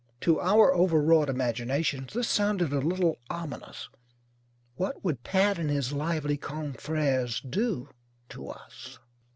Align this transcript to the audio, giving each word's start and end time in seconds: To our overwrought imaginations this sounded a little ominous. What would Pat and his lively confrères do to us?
To 0.21 0.39
our 0.41 0.73
overwrought 0.73 1.29
imaginations 1.29 2.13
this 2.13 2.27
sounded 2.27 2.73
a 2.73 2.79
little 2.79 3.17
ominous. 3.29 3.87
What 4.73 5.03
would 5.03 5.21
Pat 5.21 5.59
and 5.59 5.69
his 5.69 5.93
lively 5.93 6.39
confrères 6.39 7.47
do 7.47 7.87
to 8.29 8.49
us? 8.49 8.97